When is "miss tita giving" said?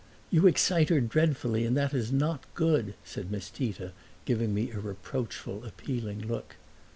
3.29-4.51